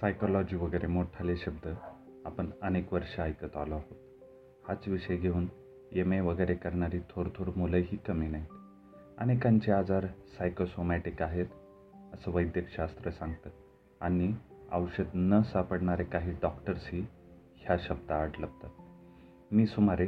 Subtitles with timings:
[0.00, 1.74] Psychology वगैरे मोठाले शब्द
[2.24, 3.96] आपण अनेक वर्ष ऐकत आलो आहोत.
[4.68, 5.46] हाच विषय घेऊन
[5.92, 8.46] एम ए वगैरे करणारी थोर थोर मुलंही कमी नाहीत.
[9.18, 11.46] अनेकांचे आजार सायकोसोमॅटिक आहेत
[12.14, 13.50] असं वैद्यकशास्त्र सांगतं.
[14.00, 14.34] आणि
[14.72, 17.06] औषध न सापडणारे काही डॉक्टर्सही
[17.56, 18.70] ह्या शब्दाआड लपतात
[19.52, 20.06] मी सुमारे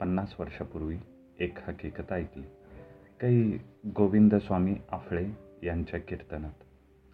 [0.00, 0.96] पन्नास वर्षापूर्वी
[1.38, 2.46] एक हकीकत ऐकली.
[3.20, 3.58] काही
[3.96, 5.30] गोविंदस्वामी आफळे
[5.62, 6.62] यांच्या कीर्तनात.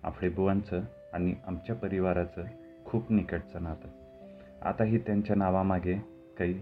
[0.02, 0.80] आफळे बुवांचं
[1.12, 2.44] आणि आमच्या परिवाराचं
[2.84, 3.88] खूप निकटचं नातं.
[4.62, 5.94] आताही त्यांच्या नावामागे
[6.38, 6.54] काही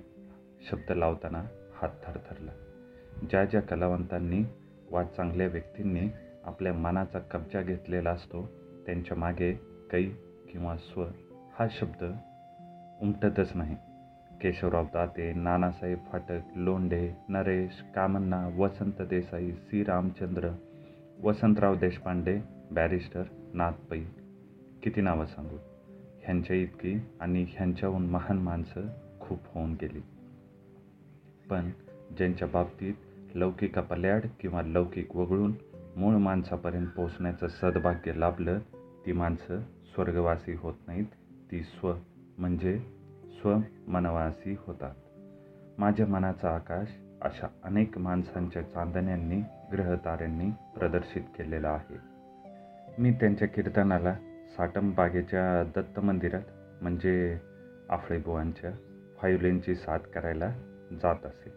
[0.70, 1.42] शब्द लावताना
[1.74, 2.50] हात थरथरला
[3.30, 4.42] ज्या ज्या कलावंतांनी
[4.90, 6.08] वा चांगल्या व्यक्तींनी
[6.44, 8.48] आपल्या मनाचा कब्जा घेतलेला असतो
[8.86, 9.52] त्यांच्या मागे
[9.90, 10.02] कै
[10.50, 11.04] किंवा स्व
[11.58, 12.04] हा शब्द
[13.00, 13.76] उमटतच नाही.
[14.40, 19.82] केशवराव दाते नानासाहेब फाटक लोंढे नरेश कामन्ना वसंत देसाई सी.
[19.84, 20.50] रामचंद्र
[21.22, 22.38] वसंतराव देशपांडे
[22.70, 23.22] बॅरिस्टर
[23.54, 24.00] नाथ पै
[24.82, 25.56] किती नावं सांगू?
[26.22, 28.80] ह्यांच्या इतकी आणि ह्यांच्याहून महान माणसं
[29.20, 30.00] खूप होऊन गेली.
[31.50, 31.70] पण
[32.16, 32.94] ज्यांच्या बाबतीत
[33.34, 35.52] लौकिका पल्याड किंवा लौकिक वगळून
[35.96, 38.58] मूळ माणसापर्यंत पोहोचण्याचं सद्भाग्य लाभलं
[39.06, 41.06] ती माणसं स्वर्गवासी होत नाहीत
[41.52, 41.94] ती स्व
[42.38, 42.78] म्हणजे
[43.24, 44.94] स्वमनवासी होतात.
[45.78, 46.88] माझ्या मनाचा आकाश
[47.22, 49.40] अशा अनेक माणसांच्या चांदण्यांनी
[49.72, 51.96] ग्रहताऱ्यांनी प्रदर्शित केलेला आहे.
[52.98, 54.16] मी त्यांच्या कीर्तनाला
[54.56, 56.42] साटम बागेच्या दत्त मंदिरात
[56.82, 57.38] म्हणजे
[57.90, 60.48] आफळेबुवांच्या व्हायोलिनची साथ करायला
[61.02, 61.52] जात असे.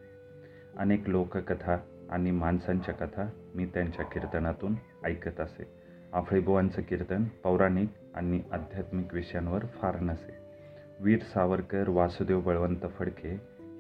[0.78, 1.78] अनेक लोककथा
[2.09, 4.75] आणि माणसांच्या कथा मी त्यांच्या कीर्तनातून
[5.06, 5.64] ऐकत असे.
[6.14, 10.36] आफळेबुवांचं कीर्तन पौराणिक आणि आध्यात्मिक विषयांवर फार नसे.
[11.00, 13.30] वीर सावरकर वासुदेव बळवंत फडके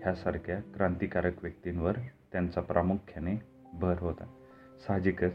[0.03, 1.91] ह्यासारख्या क्रांतिकारक व्यक्तींवर
[2.31, 3.35] त्यांचा प्रामुख्याने
[3.73, 4.23] भर होता.
[4.87, 5.33] साहजिकच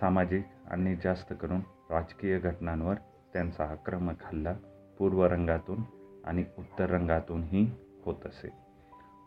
[0.00, 2.94] सामाजिक आणि जास्त करून राजकीय घटनांवर
[3.34, 4.52] त्यांचा आक्रमक हल्ला
[4.98, 5.82] पूर्व रंगातून
[6.24, 7.70] आणि उत्तर रंगातूनही
[8.04, 8.48] होत असे.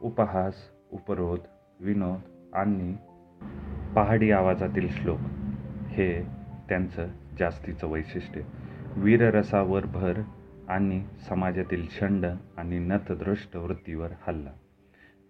[0.02, 0.54] उपहास
[0.92, 1.40] उपरोध
[1.80, 2.20] विनोद
[2.54, 2.96] आणि
[3.96, 5.20] पहाडी आवाजातील श्लोक
[5.88, 6.24] हे
[6.70, 7.08] त्यांचं
[7.40, 8.42] जास्तीचं वैशिष्ट्य.
[8.96, 10.22] वीररसावर भर
[10.68, 12.26] आणि समाजातील छंड
[12.58, 14.52] आणि नतदृष्ट वृत्तीवर हल्ला.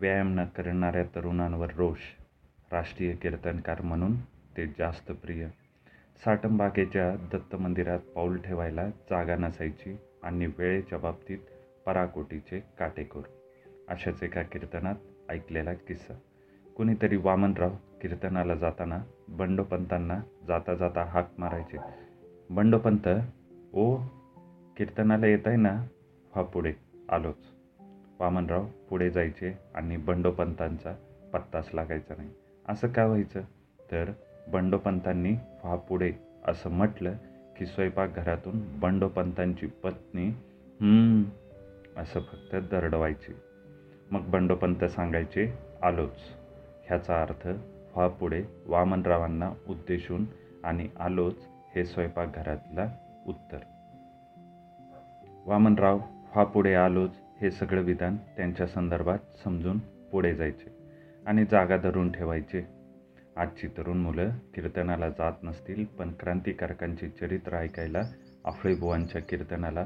[0.01, 1.97] व्यायाम न करणाऱ्या तरुणांवर रोष.
[2.71, 4.21] राष्ट्रीय कीर्तनकार म्हणून
[4.57, 5.47] ते जास्त प्रिय.
[6.25, 11.37] साटंबागेच्या दत्त मंदिरात पाऊल ठेवायला जागा नसायची आणि वेळेच्या बाबतीत
[11.85, 13.21] पराकोटीचे काटेकोर.
[13.87, 14.95] अशाच एका कीर्तनात
[15.29, 16.13] ऐकलेला किस्सा.
[16.75, 17.69] कुणीतरी वामनराव
[18.01, 21.77] कीर्तनाला जाताना बंडोपंतांना जाता जाता हाक मारायचे.
[22.49, 23.07] बंडोपंत
[23.73, 23.95] ओ
[24.77, 25.85] कीर्तनाला येत आहे ना?
[26.35, 26.73] हा पुढे
[27.09, 27.53] आलोच.
[28.19, 30.95] वामनराव पुढे जायचे आणि बंडोपंतांचा
[31.33, 32.29] पत्ताच लागायचा नाही.
[32.69, 33.41] असं का व्हायचं?
[33.91, 34.11] तर
[34.51, 35.31] बंडोपंतांनी
[35.63, 36.11] व्हा पुढे
[36.47, 37.13] असं म्हटलं
[37.57, 40.27] की स्वयंपाकघरातून बंडोपंतांची पत्नी
[41.97, 43.33] असं फक्त दरडवायची.
[44.11, 45.53] मग बंडोपंत सांगायचे
[45.83, 46.17] आलोच.
[46.87, 50.25] ह्याचा अर्थ व्हा पुढे वामनरावांना उद्देशून
[50.63, 51.35] आणि आलोच
[51.75, 52.87] हे स्वयंपाकघरातला
[53.27, 53.57] उत्तर.
[55.45, 59.77] वामनराव व्हा पुढे आलोच हे सगळं विधान त्यांच्या संदर्भात समजून
[60.11, 60.71] पुढे जायचे
[61.25, 62.76] आणि जागा धरून ठेवायचे.
[63.37, 68.01] आजची तरुण मुलं कीर्तनाला जात नसतील पण क्रांतिकारकांची चरित्र ऐकायला
[68.45, 69.85] आफळेबुवांच्या कीर्तनाला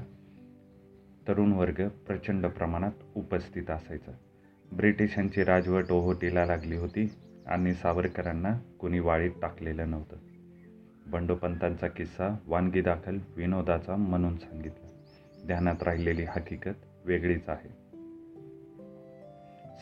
[1.27, 4.11] तरुण वर्ग प्रचंड प्रमाणात उपस्थित असायचा.
[4.71, 7.13] ब्रिटिशांची राजवट ओहोटीला लागली होती
[7.45, 10.15] आणि सावरकरांना कुणी वाळीत टाकलेलं नव्हतं.
[11.11, 14.87] बंडोपंतांचा किस्सा वानगी दाखल विनोदाचा म्हणून सांगितला.
[15.47, 17.69] ध्यानात राहिलेली हकीकत वेगळीच आहे.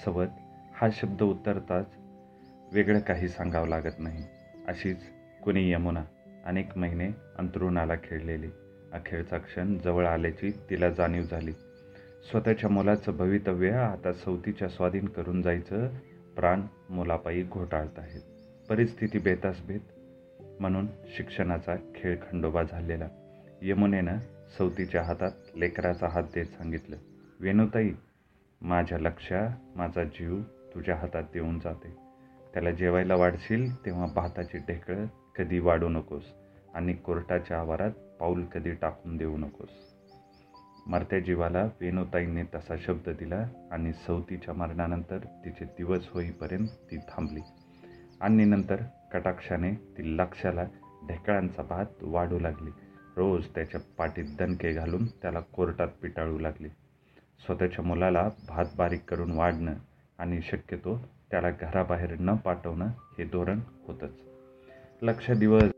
[0.05, 0.27] सवत
[0.73, 1.98] हा शब्द उतरताच
[2.73, 4.23] वेगळं काही सांगावं लागत नाही.
[4.67, 4.97] अशीच
[5.43, 6.03] कुणी यमुना
[6.45, 8.49] अनेक महिने अंतरुणाला खेळलेली.
[8.93, 11.51] अखेरचा क्षण जवळ आल्याची तिला जाणीव झाली.
[12.31, 15.87] स्वतःच्या मुलाचं भवितव्य आता सवतीच्या स्वाधीन करून जायचं
[16.35, 18.21] प्राण मुलापायी घोटाळत आहेत.
[18.69, 19.79] परिस्थिती बेतासभेत
[20.59, 20.87] म्हणून
[21.17, 23.07] शिक्षणाचा खेळ खंडोबा झालेला.
[23.61, 24.17] यमुनेनं
[24.57, 26.95] सवतीच्या हातात लेकराचा हात देत सांगितलं
[27.39, 27.91] वेणुताई
[28.61, 30.41] माझ्या लक्षा माझा जीव
[30.75, 32.08] तुझ्या हातात देऊन जाते.
[32.53, 35.05] त्याला जेवायला वाढशील तेव्हा भाताची ढेकळं
[35.35, 36.23] कधी वाढू नकोस
[36.73, 39.69] आणि कोर्टाच्या आवारात पाऊल कधी टाकून देऊ नकोस.
[40.87, 47.39] मरत्या जीवाला वेणुताईंनी तसा शब्द दिला आणि सवतीच्या मरणानंतर तिचे दिवस होईपर्यंत ती थांबली.
[48.21, 48.75] आणि नंतर
[49.13, 50.63] कटाक्षाने ती लक्षाला
[51.07, 52.69] ढेकळांचा भात वाढू लागली.
[53.17, 56.67] रोज त्याच्या पाठीत दणके घालून त्याला कोर्टात पिटाळू लागली.
[57.45, 59.73] स्वतःच्या मुलाला भात बारीक करून वाढणं
[60.17, 64.11] आणि शक्यतो त्याला घराबाहेर न पाठवणं हे धोरण होतंच.
[65.01, 65.71] लक्ष दिवस